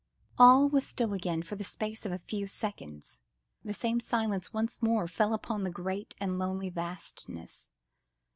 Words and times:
All 0.39 0.67
was 0.67 0.83
still 0.87 1.13
again 1.13 1.43
for 1.43 1.55
the 1.55 1.63
space 1.63 2.07
of 2.07 2.11
a 2.11 2.17
few 2.17 2.47
seconds; 2.47 3.21
the 3.63 3.71
same 3.71 3.99
silence 3.99 4.51
once 4.51 4.81
more 4.81 5.07
fell 5.07 5.31
upon 5.31 5.63
the 5.63 5.69
great 5.69 6.15
and 6.19 6.39
lonely 6.39 6.71
vastness. 6.71 7.69